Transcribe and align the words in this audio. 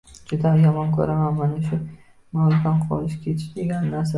Juda 0.29 0.53
yomon 0.61 0.89
ko‘raman 0.95 1.37
mana 1.41 1.59
shu 1.67 1.79
"Mavzudan 2.39 2.83
qolib 2.89 3.15
ketish" 3.27 3.53
degan 3.61 3.89
narsani. 3.95 4.09